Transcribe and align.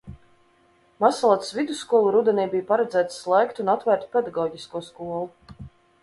Mazsalacas 1.03 1.51
vidusskolu 1.57 2.13
rudenī 2.15 2.45
bija 2.53 2.65
paredzēts 2.71 3.19
slēgt 3.25 3.61
un 3.65 3.69
atvērt 3.75 4.07
pedagoģisko 4.15 4.81
skolu. 4.87 5.21